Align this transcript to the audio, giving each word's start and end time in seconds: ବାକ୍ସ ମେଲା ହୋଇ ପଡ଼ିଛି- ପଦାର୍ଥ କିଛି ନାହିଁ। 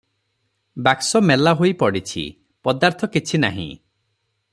ବାକ୍ସ 0.87 1.19
ମେଲା 1.31 1.53
ହୋଇ 1.59 1.75
ପଡ଼ିଛି- 1.83 2.23
ପଦାର୍ଥ 2.69 3.11
କିଛି 3.17 3.43
ନାହିଁ। 3.45 3.67